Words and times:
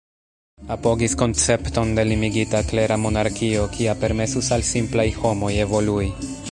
Apogis 0.75 1.13
koncepton 1.21 1.93
de 1.99 2.05
limigita, 2.13 2.63
klera 2.73 2.99
monarkio, 3.05 3.69
kia 3.77 3.97
permesus 4.07 4.53
al 4.57 4.69
simplaj 4.75 5.11
homoj 5.23 5.55
evolui. 5.67 6.15